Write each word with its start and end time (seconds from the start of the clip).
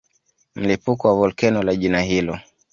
Mlipuko 0.55 1.07
wa 1.07 1.13
volkeno 1.13 1.63
la 1.63 1.75
jina 1.75 2.01
hilo 2.01 2.39